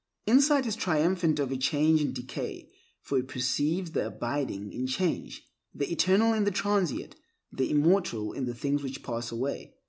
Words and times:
Insight 0.25 0.65
is 0.65 0.75
triumphant 0.75 1.39
over 1.39 1.55
change 1.55 2.01
and 2.01 2.11
decay, 2.11 2.71
for 3.03 3.19
it 3.19 3.27
perceives 3.27 3.91
the 3.91 4.07
abiding 4.07 4.73
in 4.73 4.87
change, 4.87 5.47
the 5.75 5.91
eternal 5.91 6.33
in 6.33 6.43
the 6.43 6.49
transient, 6.49 7.15
the 7.51 7.69
immortal 7.69 8.33
in 8.33 8.45
the 8.47 8.55
things 8.55 8.81
which 8.81 9.03
pass 9.03 9.31
away. 9.31 9.75